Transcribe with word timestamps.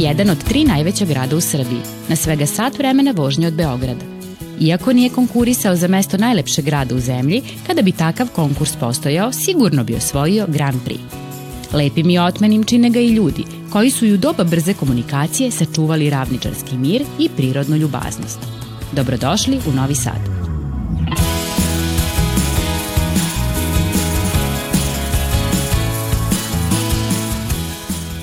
je 0.00 0.08
jedan 0.08 0.30
od 0.30 0.44
tri 0.44 0.64
najveća 0.64 1.04
grada 1.04 1.36
u 1.36 1.40
Srbiji, 1.40 1.80
na 2.08 2.16
svega 2.16 2.46
sat 2.46 2.78
vremena 2.78 3.10
vožnje 3.10 3.46
od 3.46 3.54
Beograda. 3.54 4.04
Iako 4.60 4.92
nije 4.92 5.10
konkurisao 5.10 5.76
za 5.76 5.88
mesto 5.88 6.16
najlepšeg 6.16 6.64
grada 6.64 6.94
u 6.94 7.00
zemlji, 7.00 7.42
kada 7.66 7.82
bi 7.82 7.92
takav 7.92 8.28
konkurs 8.28 8.76
postojao, 8.76 9.32
sigurno 9.32 9.84
bi 9.84 9.94
osvojio 9.94 10.46
Grand 10.48 10.80
Prix. 10.86 11.00
Lepim 11.72 12.10
i 12.10 12.18
otmenim 12.18 12.64
čine 12.64 12.90
ga 12.90 13.00
i 13.00 13.08
ljudi, 13.08 13.44
koji 13.72 13.90
su 13.90 14.06
i 14.06 14.12
u 14.12 14.16
doba 14.16 14.44
brze 14.44 14.74
komunikacije 14.74 15.50
sačuvali 15.50 16.10
ravničarski 16.10 16.76
mir 16.76 17.02
i 17.18 17.28
prirodnu 17.36 17.76
ljubaznost. 17.76 18.38
Dobrodošli 18.92 19.60
u 19.68 19.72
Novi 19.72 19.94
Sad. 19.94 20.29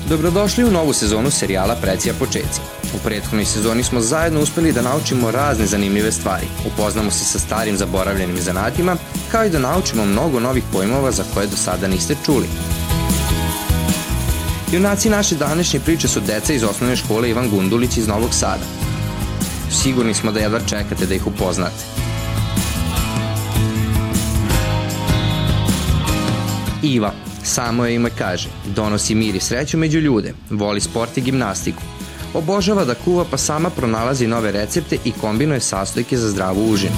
Dobrodošli 0.08 0.64
u 0.64 0.70
novu 0.70 0.92
sezonu 0.92 1.30
serijala 1.30 1.76
Precija 1.82 2.14
počeci. 2.18 2.60
U 2.94 2.98
prethodnoj 3.04 3.44
sezoni 3.44 3.82
smo 3.82 4.00
zajedno 4.00 4.40
uspeli 4.40 4.72
da 4.72 4.82
naučimo 4.82 5.30
razne 5.30 5.66
zanimljive 5.66 6.12
stvari, 6.12 6.46
upoznamo 6.66 7.10
se 7.10 7.24
sa 7.24 7.38
starim 7.38 7.76
zaboravljenim 7.76 8.40
zanatima, 8.40 8.96
kao 9.32 9.44
i 9.44 9.50
da 9.50 9.58
naučimo 9.58 10.04
mnogo 10.04 10.40
novih 10.40 10.64
pojmova 10.72 11.12
za 11.12 11.24
koje 11.34 11.46
do 11.46 11.56
sada 11.56 11.88
niste 11.88 12.16
čuli. 12.26 12.46
Junaci 14.72 15.10
naše 15.10 15.34
današnje 15.34 15.80
priče 15.80 16.08
su 16.08 16.20
deca 16.20 16.52
iz 16.52 16.64
osnovne 16.64 16.96
škole 16.96 17.30
Ivan 17.30 17.50
Gundulić 17.50 17.96
iz 17.96 18.08
Novog 18.08 18.34
Sada. 18.34 18.64
Sigurni 19.82 20.14
smo 20.14 20.32
da 20.32 20.40
jedva 20.40 20.60
čekate 20.60 21.06
da 21.06 21.14
ih 21.14 21.26
upoznate. 21.26 21.84
Iva, 26.82 27.12
Samo 27.48 27.84
je 27.84 27.94
ime 27.94 28.10
kaže, 28.10 28.48
donosi 28.66 29.14
mir 29.14 29.36
i 29.36 29.40
sreću 29.40 29.78
među 29.78 29.98
ljude, 29.98 30.34
voli 30.50 30.80
sport 30.80 31.18
i 31.18 31.20
gimnastiku. 31.20 31.82
Obožava 32.34 32.84
da 32.84 32.94
kuva 32.94 33.24
pa 33.30 33.36
sama 33.36 33.70
pronalazi 33.70 34.26
nove 34.26 34.52
recepte 34.52 34.98
i 35.04 35.12
kombinuje 35.12 35.60
sastojke 35.60 36.16
za 36.16 36.28
zdravu 36.28 36.70
užinu. 36.70 36.96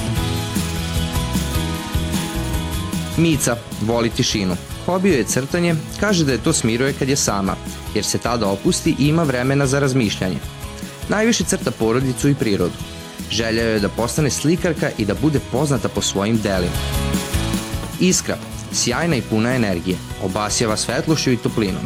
Mica 3.17 3.55
voli 3.81 4.09
tišinu. 4.09 4.55
Hobio 4.85 5.13
je 5.13 5.23
crtanje, 5.23 5.75
kaže 5.99 6.25
da 6.25 6.31
je 6.31 6.43
to 6.43 6.53
smiruje 6.53 6.93
kad 6.93 7.09
je 7.09 7.15
sama, 7.15 7.55
jer 7.95 8.05
se 8.05 8.17
tada 8.17 8.47
opusti 8.47 8.95
i 8.99 9.07
ima 9.07 9.23
vremena 9.23 9.67
za 9.67 9.79
razmišljanje. 9.79 10.37
Najviše 11.09 11.43
crta 11.43 11.71
porodicu 11.71 12.29
i 12.29 12.35
prirodu. 12.35 12.75
Želja 13.29 13.63
je 13.63 13.79
da 13.79 13.89
postane 13.89 14.29
slikarka 14.29 14.89
i 14.97 15.05
da 15.05 15.13
bude 15.21 15.39
poznata 15.51 15.89
po 15.89 16.01
svojim 16.01 16.37
delima. 16.37 16.75
Iskra 17.99 18.37
sjajna 18.73 19.15
i 19.15 19.21
puna 19.21 19.55
energije, 19.55 19.97
obasjava 20.23 20.77
svetlošću 20.77 21.31
i 21.31 21.37
toplinom. 21.37 21.83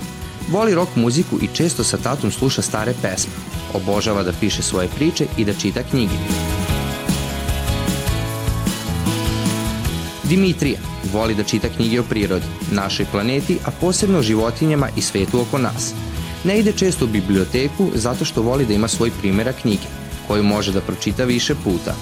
Voli 0.52 0.75
rock 0.75 0.95
muziku 0.95 1.39
i 1.41 1.47
često 1.53 1.83
sa 1.83 1.97
tatom 1.97 2.31
sluša 2.31 2.61
stare 2.61 2.94
pesme. 3.02 3.33
Obožava 3.73 4.23
da 4.23 4.33
piše 4.39 4.61
svoje 4.61 4.88
priče 4.95 5.25
i 5.38 5.45
da 5.45 5.53
čita 5.53 5.83
knjige. 5.83 6.13
Dimitrija 10.23 10.80
voli 11.13 11.36
da 11.36 11.44
čita 11.44 11.67
knjige 11.69 12.00
o 12.00 12.03
prirodi, 12.03 12.45
našoj 12.72 13.06
planeti, 13.11 13.58
a 13.66 13.72
posebno 13.72 14.19
o 14.19 14.23
životinjama 14.23 14.89
i 14.97 15.02
svetu 15.02 15.41
oko 15.41 15.58
nas. 15.58 15.94
Ne 16.44 16.59
ide 16.59 16.72
često 16.72 17.06
u 17.06 17.08
biblioteku 17.08 17.90
zato 17.94 18.25
što 18.25 18.41
voli 18.41 18.66
da 18.66 18.73
ima 18.73 18.88
svoj 18.88 19.12
primjera 19.22 19.53
knjige, 19.53 19.88
koju 20.28 20.44
može 20.44 20.72
da 20.72 20.81
pročita 20.81 21.23
više 21.23 21.56
puta, 21.63 21.96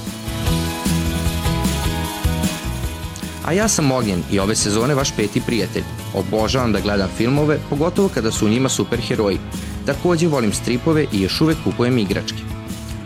A 3.45 3.53
ja 3.53 3.67
sam 3.67 3.91
Ognjen 3.91 4.23
i 4.31 4.39
ove 4.39 4.55
sezone 4.55 4.95
vaš 4.95 5.11
peti 5.15 5.41
prijatelj. 5.41 5.83
Obožavam 6.13 6.71
da 6.71 6.79
gledam 6.79 7.09
filmove, 7.17 7.59
pogotovo 7.69 8.09
kada 8.09 8.31
su 8.31 8.45
u 8.45 8.49
njima 8.49 8.69
superheroji. 8.69 9.39
Takođe 9.85 10.27
volim 10.27 10.53
stripove 10.53 11.05
i 11.11 11.21
još 11.21 11.41
uvek 11.41 11.57
kupujem 11.63 11.97
igračke. 11.97 12.37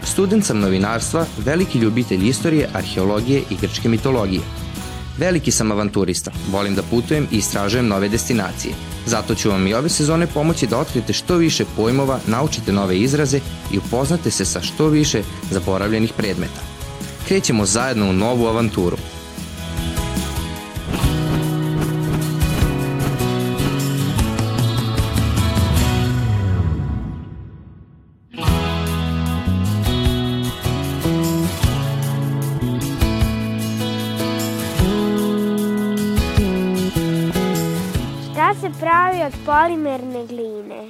Student 0.03 0.45
sam 0.45 0.59
novinarstva, 0.59 1.25
veliki 1.37 1.79
ljubitelj 1.79 2.27
istorije, 2.27 2.69
arheologije 2.73 3.43
i 3.49 3.55
grčke 3.61 3.89
mitologije. 3.89 4.41
Veliki 5.17 5.51
sam 5.51 5.71
avanturista, 5.71 6.31
volim 6.51 6.75
da 6.75 6.83
putujem 6.83 7.27
i 7.31 7.37
istražujem 7.37 7.87
nove 7.87 8.09
destinacije. 8.09 8.73
Zato 9.05 9.35
ću 9.35 9.49
vam 9.49 9.67
i 9.67 9.73
ove 9.73 9.89
sezone 9.89 10.27
pomoći 10.27 10.67
da 10.67 10.79
otkrijete 10.79 11.13
što 11.13 11.35
više 11.35 11.65
pojmova, 11.75 12.19
naučite 12.27 12.71
nove 12.71 12.99
izraze 12.99 13.39
i 13.71 13.77
upoznate 13.77 14.31
se 14.31 14.45
sa 14.45 14.61
što 14.61 14.87
više 14.87 15.21
zaboravljenih 15.51 16.13
predmeta. 16.17 16.61
Krećemo 17.27 17.65
zajedno 17.65 18.09
u 18.09 18.13
novu 18.13 18.47
avanturu– 18.47 18.97
pravi 38.87 39.23
od 39.23 39.33
polimerne 39.45 40.25
gline. 40.31 40.81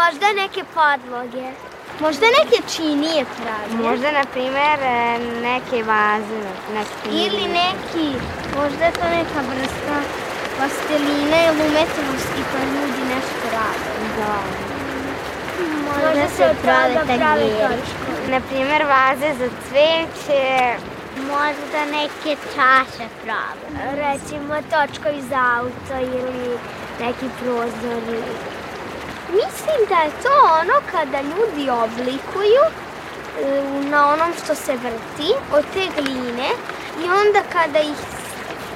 Možda 0.00 0.26
neke 0.42 0.62
podloge. 0.78 1.46
Možda 2.00 2.26
neke 2.38 2.58
činije 2.74 3.24
pravi. 3.36 3.82
Možda, 3.88 4.12
na 4.12 4.24
primer, 4.34 4.78
e, 4.82 5.18
neke 5.48 5.82
vaze. 5.82 6.40
Neke 6.76 7.06
Ili 7.24 7.44
neki, 7.60 8.08
možda 8.58 8.84
je 8.84 8.92
to 8.92 9.06
neka 9.18 9.40
vrsta 9.50 9.96
pastelina 10.58 11.38
ili 11.46 11.60
umetnosti 11.68 12.42
pa 12.50 12.58
ljudi 12.74 13.02
nešto 13.14 13.44
rade. 13.56 13.90
Da. 14.18 14.36
Možda, 15.86 16.08
možda 16.08 16.28
se 16.36 16.54
prave 16.62 16.94
tagijeri. 16.94 17.82
Na 18.28 18.40
primer, 18.48 18.82
vaze 18.94 19.30
za 19.38 19.48
cveće, 19.68 20.74
Možda 21.16 21.84
neke 21.92 22.36
čaše 22.54 23.08
prave. 23.22 23.94
Recimo 23.96 24.54
točkovi 24.54 25.22
za 25.22 25.56
auto 25.58 26.00
ili 26.00 26.58
neki 27.00 27.26
prozori. 27.40 28.22
Mislim 29.32 29.88
da 29.88 29.94
je 29.94 30.10
to 30.22 30.34
ono 30.60 30.74
kada 30.90 31.20
ljudi 31.20 31.70
oblikuju 31.70 32.64
e, 32.64 33.62
na 33.90 34.12
onom 34.12 34.32
što 34.44 34.54
se 34.54 34.72
vrti 34.72 35.32
od 35.52 35.64
te 35.74 36.02
gline 36.02 36.48
i 37.04 37.10
onda 37.10 37.40
kada 37.52 37.78
ih 37.78 37.96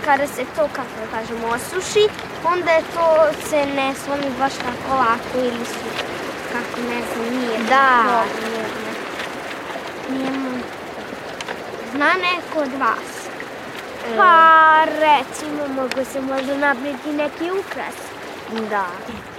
kada 0.04 0.26
se 0.26 0.44
to, 0.56 0.68
kako 0.72 0.94
da 1.00 1.18
kažemo, 1.18 1.46
osuši, 1.48 2.08
onda 2.44 2.70
je 2.70 2.82
to 2.94 3.06
se 3.48 3.66
ne 3.66 3.94
slomi 4.04 4.30
baš 4.38 4.52
tako 4.54 4.96
lako 4.98 5.38
ili 5.38 5.66
su, 5.66 5.88
kako 6.52 6.80
ne 6.80 7.00
znam, 7.08 7.40
nije. 7.40 7.58
Da. 7.68 8.02
Dobro, 8.04 8.48
nije, 10.10 10.30
nije 10.30 10.47
Zna 11.98 12.14
neko 12.14 12.60
od 12.60 12.80
vas? 12.80 13.28
E. 14.06 14.16
Pa, 14.16 14.84
recimo, 14.84 15.68
mogu 15.68 16.04
se 16.12 16.20
možda 16.20 16.56
napraviti 16.56 17.12
neki 17.12 17.50
ukras. 17.60 17.94
Da. 18.70 18.86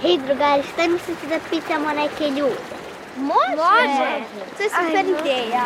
Hej, 0.02 0.18
drugari, 0.18 0.62
šta 0.72 0.88
mislite 0.88 1.26
da 1.26 1.38
pitamo 1.50 1.92
neke 1.92 2.28
ljude? 2.28 2.60
Može. 3.16 3.56
Može. 3.56 4.24
To 4.56 4.62
je 4.62 4.68
super 4.68 5.20
ideja. 5.20 5.64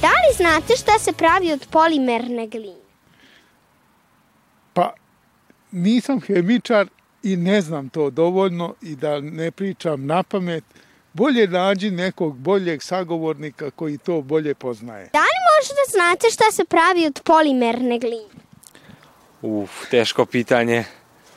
Da 0.00 0.08
li 0.08 0.36
znate 0.36 0.76
šta 0.76 0.98
se 0.98 1.12
pravi 1.12 1.52
od 1.52 1.66
polimerne 1.70 2.46
gline? 2.46 2.88
Pa, 4.72 4.92
nisam 5.72 6.20
hemičar 6.20 6.86
i 7.22 7.36
ne 7.36 7.60
znam 7.60 7.88
to 7.88 8.10
dovoljno 8.10 8.74
i 8.82 8.96
da 8.96 9.20
ne 9.20 9.50
pričam 9.50 10.06
na 10.06 10.22
pamet, 10.22 10.64
bolje 11.18 11.46
nađi 11.46 11.90
nekog 11.90 12.36
boljeg 12.38 12.82
sagovornika 12.82 13.70
koji 13.70 13.98
to 13.98 14.20
bolje 14.22 14.54
poznaje. 14.54 15.10
Da 15.12 15.18
li 15.18 15.38
možete 15.54 15.82
znate 15.90 16.30
šta 16.30 16.44
se 16.52 16.64
pravi 16.64 17.06
od 17.06 17.20
polimerne 17.24 17.98
gline? 17.98 18.38
Uf, 19.42 19.70
teško 19.90 20.26
pitanje. 20.26 20.84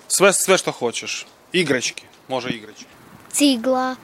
Sve, 0.07 0.33
sve 0.33 0.57
što 0.57 0.71
hoćeš. 0.71 1.25
Igračke, 1.53 2.03
može 2.27 2.49
igračke. 2.49 2.85
Cigla. 3.31 3.95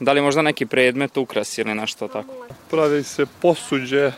Da 0.00 0.12
li 0.12 0.20
možda 0.20 0.42
neki 0.42 0.66
predmet, 0.66 1.16
ukras 1.16 1.58
ili 1.58 1.74
nešto 1.74 2.08
tako? 2.08 2.46
Pravi 2.70 3.02
se 3.02 3.26
posuđe, 3.42 4.12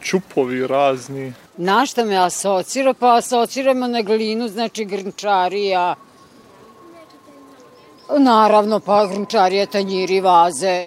čupovi 0.00 0.66
razni. 0.66 1.32
Na 1.56 1.86
šta 1.86 2.04
me 2.04 2.16
asocira? 2.16 2.94
Pa 2.94 3.16
asociramo 3.16 3.86
na 3.86 4.02
glinu, 4.02 4.48
znači 4.48 4.84
grnčarija, 4.84 5.94
Naravno, 8.18 8.80
pa 8.80 9.06
grunčarije, 9.06 9.66
tanjiri, 9.66 10.20
vaze. 10.20 10.86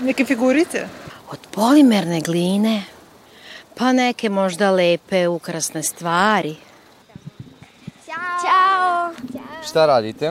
Neke 0.00 0.24
figurice? 0.24 0.88
Od 1.30 1.38
polimerne 1.50 2.20
gline, 2.20 2.82
pa 3.74 3.92
neke 3.92 4.28
možda 4.28 4.70
lepe, 4.70 5.28
ukrasne 5.28 5.82
stvari. 5.82 6.56
Ćao. 8.06 9.10
Šta 9.68 9.86
radite? 9.86 10.26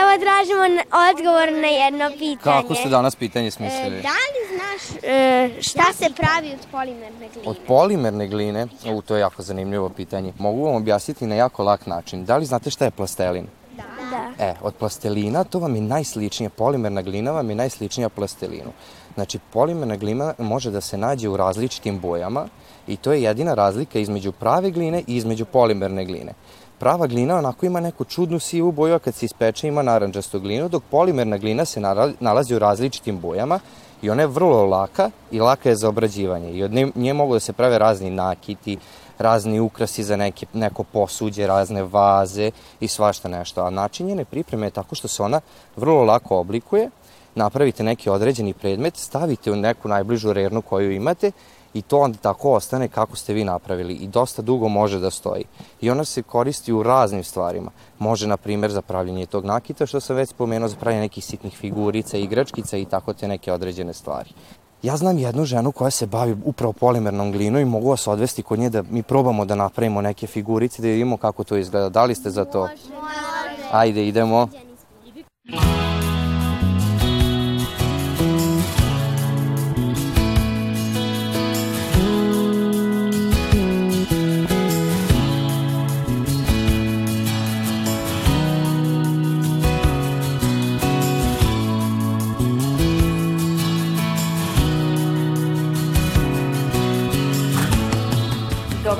Evo 0.00 0.10
tražimo 0.20 0.82
odgovor 1.10 1.52
na 1.52 1.68
jedno 1.68 2.10
pitanje. 2.10 2.38
Kako 2.42 2.74
ste 2.74 2.88
danas 2.88 3.16
pitanje 3.16 3.50
smislili? 3.50 3.96
E, 3.96 4.02
da 4.02 4.08
li 4.08 4.56
znaš 4.56 5.02
e, 5.02 5.50
šta 5.60 5.84
se 5.92 6.10
pravi 6.16 6.52
od 6.52 6.66
polimerne 6.72 7.28
gline? 7.34 7.48
Od 7.48 7.58
polimerne 7.66 8.28
gline, 8.28 8.66
u, 8.92 9.02
to 9.02 9.16
je 9.16 9.20
jako 9.20 9.42
zanimljivo 9.42 9.88
pitanje, 9.88 10.32
mogu 10.38 10.64
vam 10.64 10.74
objasniti 10.74 11.26
na 11.26 11.34
jako 11.34 11.62
lak 11.62 11.86
način. 11.86 12.24
Da 12.24 12.36
li 12.36 12.46
znate 12.46 12.70
šta 12.70 12.84
je 12.84 12.90
plastelin? 12.90 13.46
E, 14.38 14.54
od 14.62 14.74
plastelina 14.74 15.44
to 15.44 15.58
vam 15.58 15.74
je 15.74 15.82
najsličnije, 15.82 16.50
polimerna 16.50 17.02
glina 17.02 17.30
vam 17.30 17.50
je 17.50 17.56
najsličnija 17.56 18.08
plastelinu. 18.08 18.72
Znači, 19.14 19.38
polimerna 19.52 19.96
glina 19.96 20.34
može 20.38 20.70
da 20.70 20.80
se 20.80 20.98
nađe 20.98 21.28
u 21.28 21.36
različitim 21.36 22.00
bojama 22.00 22.46
i 22.86 22.96
to 22.96 23.12
je 23.12 23.22
jedina 23.22 23.54
razlika 23.54 23.98
između 23.98 24.32
prave 24.32 24.70
gline 24.70 25.02
i 25.06 25.16
između 25.16 25.44
polimerne 25.44 26.04
gline. 26.04 26.32
Prava 26.78 27.06
glina 27.06 27.38
onako 27.38 27.66
ima 27.66 27.80
neku 27.80 28.04
čudnu 28.04 28.38
sivu 28.38 28.72
boju, 28.72 28.94
a 28.94 28.98
kad 28.98 29.14
se 29.14 29.26
ispeče 29.26 29.68
ima 29.68 29.82
naranđastu 29.82 30.40
glinu, 30.40 30.68
dok 30.68 30.82
polimerna 30.90 31.38
glina 31.38 31.64
se 31.64 31.80
nalazi 32.20 32.54
u 32.54 32.58
različitim 32.58 33.20
bojama 33.20 33.60
i 34.04 34.10
ona 34.10 34.22
je 34.22 34.26
vrlo 34.26 34.66
laka 34.66 35.10
i 35.30 35.40
laka 35.40 35.68
je 35.68 35.76
za 35.76 35.88
obrađivanje. 35.88 36.52
I 36.52 36.62
od 36.62 36.72
nje, 36.72 36.90
nje 36.94 37.12
mogu 37.12 37.34
da 37.34 37.40
se 37.40 37.52
prave 37.52 37.78
razni 37.78 38.10
nakiti, 38.10 38.78
razni 39.18 39.60
ukrasi 39.60 40.04
za 40.04 40.16
neke, 40.16 40.46
neko 40.52 40.84
posuđe, 40.84 41.46
razne 41.46 41.82
vaze 41.82 42.50
i 42.80 42.88
svašta 42.88 43.28
nešto. 43.28 43.64
A 43.64 43.70
način 43.70 44.06
njene 44.06 44.24
pripreme 44.24 44.66
je 44.66 44.70
tako 44.70 44.94
što 44.94 45.08
se 45.08 45.22
ona 45.22 45.40
vrlo 45.76 46.04
lako 46.04 46.38
oblikuje, 46.38 46.90
napravite 47.34 47.82
neki 47.82 48.10
određeni 48.10 48.52
predmet, 48.52 48.96
stavite 48.96 49.52
u 49.52 49.56
neku 49.56 49.88
najbližu 49.88 50.32
rernu 50.32 50.62
koju 50.62 50.92
imate 50.92 51.32
i 51.74 51.82
to 51.82 51.98
onda 51.98 52.18
tako 52.18 52.52
ostane 52.52 52.88
kako 52.88 53.16
ste 53.16 53.34
vi 53.34 53.44
napravili 53.44 53.94
i 53.94 54.08
dosta 54.08 54.42
dugo 54.42 54.68
može 54.68 54.98
da 54.98 55.10
stoji. 55.10 55.44
I 55.80 55.90
ona 55.90 56.04
se 56.04 56.22
koristi 56.22 56.72
u 56.72 56.82
raznim 56.82 57.24
stvarima. 57.24 57.70
Može, 57.98 58.26
na 58.26 58.36
primer, 58.36 58.70
za 58.70 58.82
pravljenje 58.82 59.26
tog 59.26 59.44
nakita, 59.44 59.86
što 59.86 60.00
sam 60.00 60.16
već 60.16 60.28
spomenuo, 60.28 60.68
za 60.68 60.76
pravljenje 60.76 61.02
nekih 61.02 61.24
sitnih 61.24 61.56
figurica, 61.56 62.16
igračkica 62.16 62.76
i 62.76 62.84
tako 62.84 63.12
te 63.12 63.28
neke 63.28 63.52
određene 63.52 63.92
stvari. 63.92 64.30
Ja 64.82 64.96
znam 64.96 65.18
jednu 65.18 65.44
ženu 65.44 65.72
koja 65.72 65.90
se 65.90 66.06
bavi 66.06 66.36
upravo 66.44 66.72
polimernom 66.72 67.32
glinom 67.32 67.60
i 67.60 67.64
mogu 67.64 67.90
vas 67.90 68.06
odvesti 68.06 68.42
kod 68.42 68.58
nje 68.58 68.70
da 68.70 68.82
mi 68.90 69.02
probamo 69.02 69.44
da 69.44 69.54
napravimo 69.54 70.00
neke 70.00 70.26
figurice, 70.26 70.82
da 70.82 70.88
vidimo 70.88 71.16
kako 71.16 71.44
to 71.44 71.56
izgleda. 71.56 71.88
Da 71.88 72.04
li 72.04 72.14
ste 72.14 72.30
za 72.30 72.44
to? 72.44 72.68
Ajde, 73.72 74.08
idemo. 74.08 74.48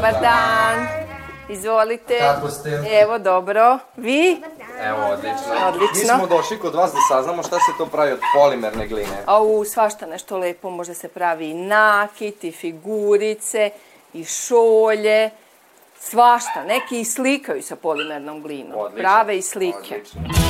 Dobar 0.05 0.23
dan. 0.23 0.87
Izvolite. 1.49 2.19
Kako 2.19 2.49
ste? 2.49 2.83
Evo, 3.03 3.19
dobro. 3.19 3.79
Vi? 3.97 4.43
Evo, 4.83 4.99
odlično. 5.13 5.69
Odlično. 5.69 6.15
Mi 6.15 6.19
smo 6.19 6.27
došli 6.27 6.59
kod 6.59 6.75
vas 6.75 6.93
da 6.93 6.99
saznamo 7.09 7.43
šta 7.43 7.57
se 7.57 7.73
to 7.79 7.87
pravi 7.87 8.13
od 8.13 8.21
polimerne 8.35 8.87
gline. 8.87 9.23
A 9.27 9.43
u 9.43 9.65
svašta 9.65 10.07
nešto 10.07 10.39
lepo 10.39 10.71
može 10.71 10.95
se 10.95 11.09
pravi 11.09 11.51
i 11.51 11.55
nakit, 11.55 12.45
i 12.45 12.53
figurice, 12.53 13.71
i 14.13 14.25
šolje, 14.25 15.31
svašta. 15.99 16.65
Neki 16.65 17.01
i 17.01 17.05
slikaju 17.05 17.63
sa 17.63 17.77
polimernom 17.77 18.43
glinom. 18.43 18.73
Odlično, 18.77 19.03
Prave 19.03 19.39
i 19.39 19.43
slike. 19.43 19.95
odlično. 19.95 20.44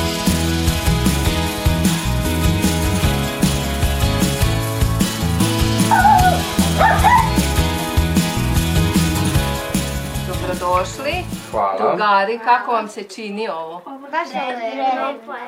Dobrodošli. 10.75 11.23
Hvala. 11.51 11.77
Drugari, 11.77 12.39
kako 12.39 12.71
vam 12.71 12.87
se 12.87 13.03
čini 13.03 13.49
ovo? 13.49 13.81
Baš 14.11 14.27
lepo 14.33 15.33
je. 15.33 15.47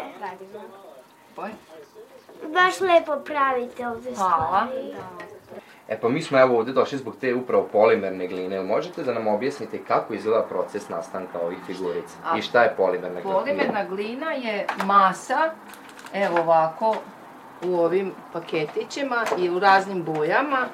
Boj. 1.35 1.49
Baš 2.53 2.81
lepo 2.81 3.23
pravite 3.25 3.87
ovde 3.87 4.15
Hvala. 4.15 4.67
E 5.87 5.99
pa 5.99 6.09
mi 6.09 6.21
smo 6.21 6.39
evo 6.39 6.57
ovde 6.57 6.71
došli 6.71 6.97
zbog 6.97 7.15
te 7.21 7.35
upravo 7.35 7.63
polimerne 7.71 8.27
gline. 8.27 8.63
Možete 8.63 9.03
da 9.03 9.13
nam 9.13 9.27
objasnite 9.27 9.83
kako 9.83 10.13
izgleda 10.13 10.43
proces 10.43 10.89
nastanka 10.89 11.39
ovih 11.39 11.57
figurica? 11.65 12.17
A, 12.25 12.37
I 12.37 12.41
šta 12.41 12.63
je 12.63 12.73
polimerna 12.77 13.21
glina? 13.21 13.39
Polimerna 13.39 13.85
glina 13.85 14.31
je 14.31 14.67
masa, 14.85 15.51
evo 16.13 16.39
ovako, 16.39 16.95
u 17.65 17.75
ovim 17.75 18.11
paketićima 18.33 19.25
i 19.37 19.49
u 19.49 19.59
raznim 19.59 20.03
bojama 20.03 20.65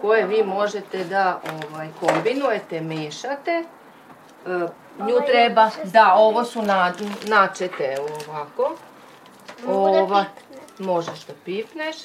koje 0.00 0.26
vi 0.26 0.44
možete 0.44 1.04
da 1.04 1.40
ovaj, 1.72 1.88
kombinujete, 2.00 2.80
mešate. 2.80 3.64
E, 4.48 4.68
nju 5.04 5.20
treba, 5.26 5.70
da, 5.84 6.14
ovo 6.14 6.44
su 6.44 6.62
na, 6.62 6.92
načete 7.26 7.96
ovako. 8.00 8.76
Ova, 9.66 10.24
možeš 10.78 11.24
da 11.26 11.32
pipneš. 11.44 11.96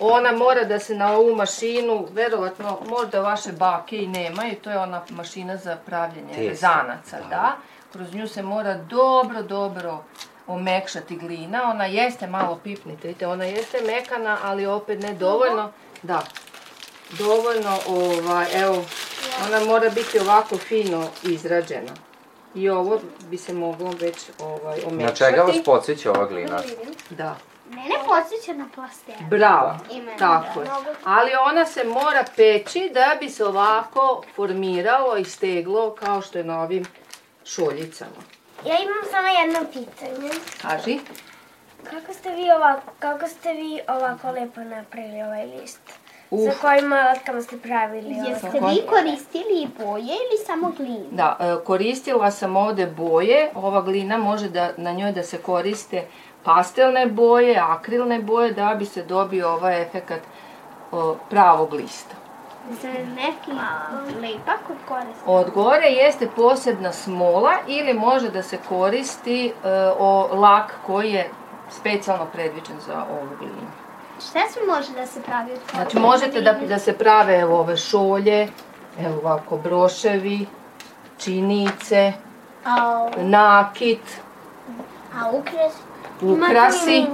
Ona 0.00 0.32
mora 0.32 0.64
da 0.64 0.78
se 0.78 0.94
na 0.94 1.12
ovu 1.12 1.34
mašinu, 1.36 2.06
verovatno 2.12 2.78
možda 2.88 3.20
vaše 3.20 3.52
bake 3.52 4.02
i 4.02 4.06
nemaju, 4.06 4.54
to 4.62 4.70
je 4.70 4.78
ona 4.78 5.02
mašina 5.10 5.56
za 5.56 5.76
pravljenje 5.86 6.48
rezanaca, 6.48 7.16
da. 7.30 7.56
Kroz 7.92 8.14
nju 8.14 8.28
se 8.28 8.42
mora 8.42 8.74
dobro, 8.74 9.42
dobro 9.42 10.04
omekšati 10.46 11.16
glina. 11.16 11.70
Ona 11.70 11.86
jeste 11.86 12.26
malo 12.26 12.60
pipnite, 12.64 13.08
vidite, 13.08 13.26
ona 13.26 13.44
jeste 13.44 13.78
mekana, 13.86 14.38
ali 14.42 14.66
opet 14.66 15.02
ne 15.02 15.14
dovoljno. 15.14 15.72
Da, 16.02 16.22
dovoljno, 17.18 17.78
ovaj, 17.88 18.46
evo, 18.54 18.84
ona 19.46 19.64
mora 19.64 19.90
biti 19.90 20.18
ovako 20.18 20.58
fino 20.58 21.08
izrađena. 21.22 21.92
I 22.54 22.68
ovo 22.70 23.00
bi 23.30 23.36
se 23.36 23.52
moglo 23.52 23.92
već 24.00 24.16
ovaj, 24.40 24.80
omekšati. 24.86 25.22
Na 25.22 25.30
čega 25.30 25.42
vas 25.42 25.56
podsjeća 25.64 26.10
ova 26.10 26.26
glina? 26.26 26.60
Da. 27.10 27.36
Mene 27.68 27.94
podsjeća 28.06 28.52
na 28.58 28.68
plastel. 28.74 29.14
Bravo, 29.30 29.76
Ima, 29.90 30.12
tako 30.18 30.60
je. 30.60 30.66
da. 30.66 30.82
Ali 31.04 31.30
ona 31.50 31.66
se 31.66 31.84
mora 31.84 32.24
peći 32.36 32.90
da 32.94 33.16
bi 33.20 33.28
se 33.30 33.44
ovako 33.44 34.22
formiralo 34.36 35.16
i 35.16 35.24
steglo 35.24 35.94
kao 35.94 36.22
što 36.22 36.38
je 36.38 36.44
na 36.44 36.62
ovim 36.62 36.84
šoljicama. 37.44 38.22
Ja 38.66 38.74
imam 38.78 39.04
samo 39.10 39.28
jedno 39.28 39.70
pitanje. 39.72 40.30
Kaži. 40.62 40.98
Kako 41.90 42.12
ste 42.12 42.30
vi 42.30 42.50
ovako, 42.50 42.92
kako 42.98 43.28
ste 43.28 43.52
vi 43.52 43.80
ovako 43.88 44.30
lepo 44.30 44.60
napravili 44.60 45.22
ovaj 45.22 45.46
list? 45.46 45.80
Uf. 46.30 46.52
Sa 46.52 46.60
kojim 46.60 46.92
alatkama 46.92 47.42
ste 47.42 47.58
pravili 47.58 48.14
ovo? 48.14 48.28
Jeste 48.28 48.50
vi 48.50 48.82
koristili 48.86 49.68
boje 49.78 50.02
ili 50.04 50.44
samo 50.46 50.72
glinu? 50.76 51.06
Da, 51.10 51.36
e, 51.40 51.64
koristila 51.64 52.30
sam 52.30 52.56
ovde 52.56 52.86
boje. 52.86 53.50
Ova 53.54 53.82
glina 53.82 54.18
može 54.18 54.48
da, 54.48 54.70
na 54.76 54.92
njoj 54.92 55.12
da 55.12 55.22
se 55.22 55.38
koriste 55.38 56.06
pastelne 56.44 57.06
boje, 57.06 57.58
akrilne 57.58 58.18
boje, 58.18 58.52
da 58.52 58.74
bi 58.78 58.84
se 58.84 59.02
dobio 59.02 59.48
ovaj 59.50 59.82
efekat 59.82 60.20
pravog 61.30 61.72
lista. 61.72 62.14
Za 62.82 62.88
neki 62.88 63.50
lepak 64.20 64.60
od 64.70 64.76
koriste? 64.88 65.22
Od 65.26 65.50
gore 65.50 65.86
jeste 65.86 66.28
posebna 66.36 66.92
smola 66.92 67.52
ili 67.66 67.94
može 67.94 68.30
da 68.30 68.42
se 68.42 68.58
koristi 68.68 69.46
e, 69.46 69.52
o, 69.98 70.28
lak 70.32 70.74
koji 70.86 71.12
je 71.12 71.30
specijalno 71.70 72.26
predviđen 72.32 72.76
za 72.86 73.04
ovu 73.10 73.28
glinu. 73.38 73.89
Šta 74.20 74.40
sve 74.52 74.62
može 74.66 74.92
da 74.92 75.06
se 75.06 75.20
pravi 75.22 75.52
od 75.52 75.58
Znači 75.74 75.98
možete 75.98 76.40
da, 76.40 76.52
da 76.52 76.78
se 76.78 76.92
prave 76.92 77.38
evo 77.38 77.58
ove 77.58 77.76
šolje, 77.76 78.48
evo 79.00 79.18
ovako 79.22 79.56
broševi, 79.56 80.46
činice, 81.18 82.12
A, 82.64 83.08
nakit, 83.16 84.20
a 85.14 85.30
ukras? 85.32 85.72
ukrasi. 86.22 87.06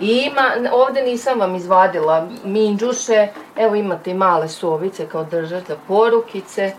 Ima, 0.00 0.42
ovde 0.72 1.02
nisam 1.02 1.40
vam 1.40 1.54
izvadila 1.54 2.28
minđuše, 2.44 3.28
evo 3.56 3.74
imate 3.74 4.10
i 4.10 4.14
male 4.14 4.48
sovice 4.48 5.08
kao 5.08 5.24
držat 5.24 5.68
za 5.68 5.76
porukice. 5.88 6.72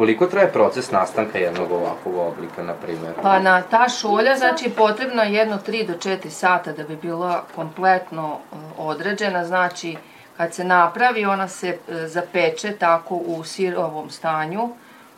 Koliko 0.00 0.26
traje 0.26 0.52
proces 0.52 0.90
nastanka 0.90 1.38
jednog 1.38 1.72
ovakvog 1.72 2.14
oblika, 2.16 2.62
na 2.62 2.74
primjer? 2.74 3.12
Pa 3.22 3.38
na 3.38 3.62
ta 3.62 3.88
šolja, 3.88 4.36
znači 4.36 4.70
potrebno 4.70 5.22
je 5.22 5.32
jedno 5.32 5.58
3 5.66 5.86
do 5.86 5.92
4 5.92 6.30
sata 6.30 6.72
da 6.72 6.84
bi 6.84 6.96
bila 6.96 7.44
kompletno 7.54 8.38
e, 8.38 8.56
određena, 8.78 9.44
znači 9.44 9.96
kad 10.36 10.54
se 10.54 10.64
napravi 10.64 11.24
ona 11.24 11.48
se 11.48 11.68
e, 11.68 11.76
zapeče 12.06 12.72
tako 12.72 13.14
u 13.14 13.44
sirovom 13.44 14.10
stanju 14.10 14.70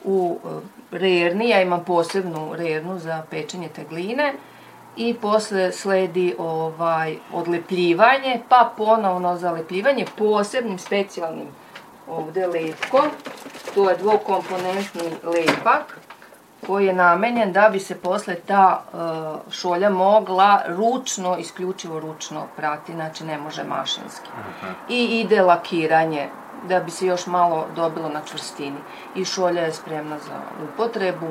u 0.04 0.38
e, 0.44 0.48
rerni, 0.98 1.48
ja 1.48 1.62
imam 1.62 1.84
posebnu 1.84 2.54
rernu 2.54 2.98
za 2.98 3.22
pečenje 3.30 3.68
te 3.68 3.84
gline 3.84 4.32
i 4.96 5.14
posle 5.14 5.72
sledi 5.72 6.34
ovaj 6.38 7.16
odlepljivanje, 7.32 8.40
pa 8.48 8.72
ponovno 8.76 9.36
zalepljivanje 9.36 10.04
posebnim 10.18 10.78
specijalnim 10.78 11.61
ovde 12.08 12.46
lepkom. 12.46 13.10
To 13.74 13.90
je 13.90 13.96
dvokomponentni 13.96 15.10
lepak 15.24 15.98
koji 16.66 16.86
je 16.86 16.92
namenjen 16.92 17.52
da 17.52 17.68
bi 17.72 17.80
se 17.80 17.94
posle 17.94 18.34
ta 18.34 18.82
uh, 18.92 19.52
šolja 19.52 19.90
mogla 19.90 20.62
ručno, 20.66 21.36
isključivo 21.38 22.00
ručno 22.00 22.46
prati, 22.56 22.92
znači 22.92 23.24
ne 23.24 23.38
može 23.38 23.64
mašinski. 23.64 24.28
I 24.88 25.04
ide 25.04 25.42
lakiranje 25.42 26.28
da 26.68 26.80
bi 26.80 26.90
se 26.90 27.06
još 27.06 27.26
malo 27.26 27.66
dobilo 27.76 28.08
na 28.08 28.20
čvrstini. 28.24 28.78
I 29.14 29.24
šolja 29.24 29.62
je 29.62 29.72
spremna 29.72 30.18
za 30.18 30.40
upotrebu. 30.64 31.26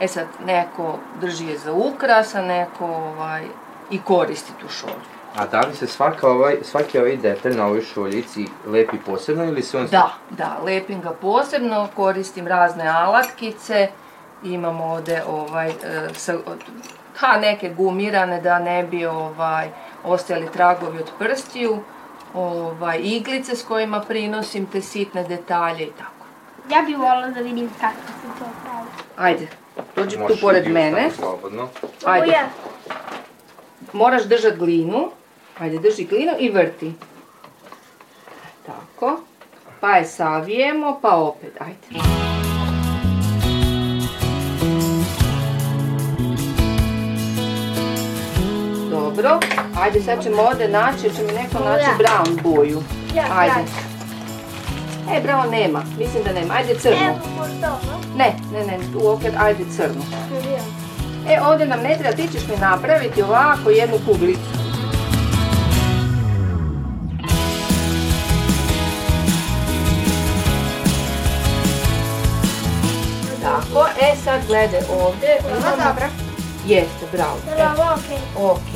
E 0.00 0.08
sad, 0.08 0.26
neko 0.46 0.98
drži 1.20 1.46
je 1.46 1.58
za 1.58 1.72
ukras, 1.72 2.34
a 2.34 2.42
neko 2.42 2.86
ovaj, 2.86 3.44
i 3.90 4.00
koristi 4.02 4.52
tu 4.60 4.68
šolju. 4.68 5.17
A 5.36 5.46
da 5.46 5.60
li 5.60 5.74
se 5.76 5.86
svaka 5.86 6.28
ovaj, 6.28 6.56
svaki 6.62 6.98
ovaj 6.98 7.16
detalj 7.16 7.56
na 7.56 7.66
ovoj 7.66 7.82
šoljici 7.82 8.46
lepi 8.66 8.96
posebno 9.06 9.44
ili 9.44 9.62
se 9.62 9.78
on... 9.78 9.86
Da, 9.86 10.14
da, 10.30 10.58
lepim 10.64 11.00
ga 11.00 11.10
posebno, 11.10 11.88
koristim 11.96 12.46
razne 12.46 12.88
alatkice, 12.88 13.88
imamo 14.44 14.84
ovde 14.84 15.22
ovaj, 15.28 15.68
e, 15.68 15.74
sa, 16.14 16.34
ha, 17.16 17.38
neke 17.40 17.68
gumirane 17.68 18.40
da 18.40 18.58
ne 18.58 18.82
bi 18.82 19.06
ovaj, 19.06 19.68
ostajali 20.04 20.48
tragovi 20.52 20.98
od 20.98 21.10
prstiju, 21.18 21.78
ovaj, 22.34 22.98
iglice 23.02 23.56
s 23.56 23.62
kojima 23.62 24.00
prinosim 24.00 24.66
te 24.66 24.80
sitne 24.80 25.24
detalje 25.24 25.84
i 25.84 25.90
tako. 25.90 26.26
Ja 26.70 26.82
bih 26.82 26.98
volila 26.98 27.28
da 27.28 27.40
vidim 27.40 27.70
kako 27.80 27.96
se 27.96 28.38
to 28.38 28.44
pravi. 28.64 28.88
Ajde, 29.16 29.48
dođi 29.96 30.16
tu 30.16 30.36
pored 30.40 30.68
mene. 30.68 31.10
Slobodno. 31.10 31.68
Ajde. 32.04 32.38
Moraš 33.92 34.22
držati 34.22 34.56
glinu. 34.56 35.10
Ajde, 35.58 35.78
drži 35.78 36.04
glinu 36.04 36.32
i 36.38 36.50
vrti. 36.50 36.92
Tako. 38.66 39.20
Pa 39.80 39.90
je 39.90 40.04
savijemo, 40.04 40.98
pa 41.02 41.16
opet. 41.16 41.52
Ajde. 41.60 42.08
Dobro. 48.90 49.40
Ajde, 49.80 50.00
sad 50.00 50.22
ćemo 50.22 50.42
ovde 50.42 50.68
naći, 50.68 50.98
jer 51.02 51.14
će 51.16 51.22
mi 51.22 51.32
neko 51.32 51.64
naći 51.64 51.86
brown 51.98 52.42
boju. 52.42 52.82
Ajde. 53.36 53.70
E, 55.12 55.22
brown 55.26 55.50
nema. 55.50 55.82
Mislim 55.98 56.22
da 56.24 56.32
nema. 56.32 56.54
Ajde, 56.54 56.74
crnu. 56.74 56.96
Evo, 56.96 57.18
možda 57.38 57.68
ovo. 57.68 58.00
Ne, 58.16 58.34
ne, 58.52 58.66
ne, 58.66 58.78
u 59.02 59.08
okvir, 59.08 59.32
ajde 59.38 59.64
crnu. 59.76 60.02
E, 61.28 61.40
ovde 61.40 61.66
nam 61.66 61.80
ne 61.80 61.98
treba, 61.98 62.16
ti 62.16 62.28
ćeš 62.32 62.48
mi 62.48 62.56
napraviti 62.56 63.22
ovako 63.22 63.70
jednu 63.70 63.96
kuglicu. 64.06 64.57
Tako, 73.78 73.90
e 74.00 74.16
sad 74.24 74.46
gledaj 74.46 74.80
ovde. 74.90 75.38
Ovo 75.44 75.76
dobro. 75.76 76.06
Jeste, 76.66 77.06
bravo. 77.12 77.38
Jel 77.48 77.58
E, 77.58 77.92
okej? 77.94 78.18
ok. 78.36 78.68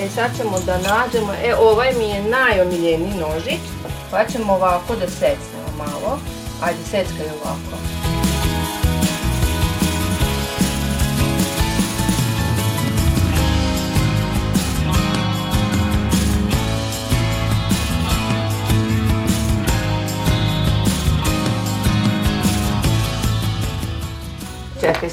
E 0.00 0.08
sad 0.14 0.30
ćemo 0.36 0.58
da 0.66 0.78
nađemo, 0.78 1.32
e 1.44 1.54
ovaj 1.54 1.92
mi 1.98 2.08
je 2.08 2.22
najomiljeniji 2.22 3.14
nožić, 3.20 3.60
pa 4.10 4.24
ćemo 4.24 4.52
ovako 4.52 4.94
da 4.96 5.06
secnemo 5.08 5.68
malo. 5.78 6.18
Ajde, 6.62 6.78
seckaj 6.84 7.26
ovako. 7.42 7.97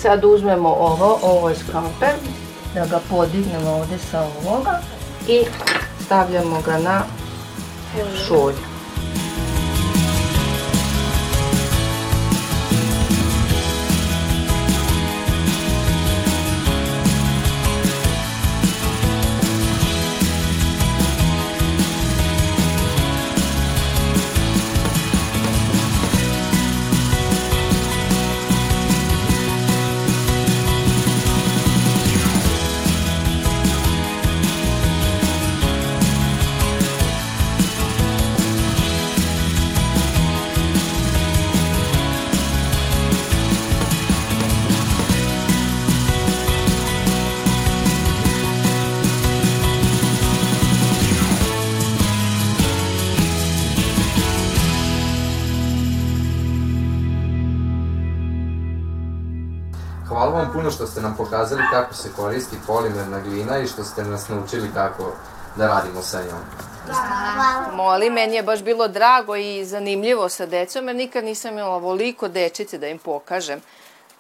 Sad 0.05 0.23
uzmemo 0.23 0.69
ovo, 0.69 1.19
ovo 1.21 1.49
je 1.49 1.55
skalpel, 1.55 2.17
da 2.73 2.85
ga 2.85 2.99
podignemo 3.09 3.71
ovde 3.71 3.97
sa 4.11 4.21
ovoga 4.21 4.79
i 5.27 5.43
stavljamo 6.05 6.61
ga 6.61 6.77
na 6.77 7.03
šolju. 8.27 8.74
Puno 60.65 60.75
što 60.75 60.87
ste 60.87 61.01
nam 61.01 61.15
pokazali 61.17 61.61
kako 61.71 61.93
se 61.93 62.09
koristi 62.15 62.55
polimerna 62.67 63.19
glina 63.19 63.59
i 63.59 63.67
što 63.67 63.83
ste 63.83 64.03
nas 64.03 64.29
naučili 64.29 64.69
kako 64.73 65.13
da 65.55 65.67
radimo 65.67 66.01
sa 66.01 66.21
njom. 66.21 66.39
Molim, 67.75 68.13
meni 68.13 68.35
je 68.35 68.43
baš 68.43 68.63
bilo 68.63 68.87
drago 68.87 69.35
i 69.35 69.65
zanimljivo 69.65 70.29
sa 70.29 70.45
decom, 70.45 70.87
jer 70.87 70.95
nikad 70.95 71.23
nisam 71.23 71.57
imala 71.57 71.75
ovoliko 71.75 72.27
dečice 72.27 72.77
da 72.77 72.87
im 72.87 72.97
pokažem 72.97 73.61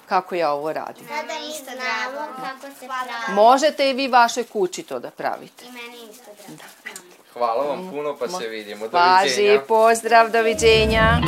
kako 0.09 0.35
ja 0.35 0.51
ovo 0.51 0.73
radim. 0.73 1.07
Sada 1.07 1.33
isto 1.49 1.71
znamo 1.71 2.27
kako 2.35 2.73
se 2.79 2.85
pravi. 2.85 3.35
Možete 3.35 3.89
i 3.89 3.93
vi 3.93 4.07
vašoj 4.07 4.43
kući 4.43 4.83
to 4.83 4.99
da 4.99 5.09
pravite. 5.11 5.65
I 5.65 5.71
meni 5.71 6.11
isto 6.11 6.31
drago. 6.47 7.01
Hvala 7.33 7.63
vam 7.63 7.89
puno, 7.91 8.15
pa 8.19 8.27
se 8.27 8.47
vidimo. 8.47 8.87
Važi, 8.91 9.59
pozdrav, 9.67 10.29
doviđenja. 10.31 11.21